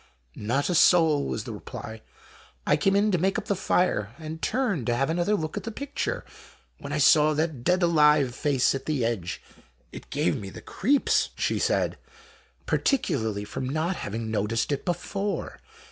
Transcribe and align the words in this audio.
"Not 0.35 0.67
a 0.67 0.73
soul," 0.73 1.25
was 1.27 1.43
the 1.43 1.53
reply," 1.53 2.01
I 2.65 2.75
came 2.75 2.95
in 2.95 3.11
to 3.11 3.19
THE 3.19 3.21
MAN 3.21 3.21
WITH 3.21 3.21
THE 3.21 3.21
EOLLEK. 3.21 3.21
make 3.21 3.37
up 3.37 3.45
the 3.45 3.55
fire, 3.55 4.15
and 4.17 4.41
turned 4.41 4.87
to 4.87 4.95
have 4.95 5.11
another 5.11 5.35
look 5.35 5.57
at 5.57 5.63
the 5.63 5.69
picture, 5.71 6.25
when 6.79 6.91
I 6.91 6.97
saw 6.97 7.35
that 7.35 7.63
dead 7.63 7.83
alive 7.83 8.33
face 8.33 8.73
at 8.73 8.87
the 8.87 9.05
edge. 9.05 9.43
It 9.91 10.09
gave 10.09 10.35
me 10.37 10.49
the 10.49 10.59
creeps," 10.59 11.29
she 11.35 11.59
said, 11.59 11.99
"particularly 12.65 13.45
from 13.45 13.69
not 13.69 13.97
having 13.97 14.31
noticed 14.31 14.71
it 14.71 14.85
before. 14.85 15.59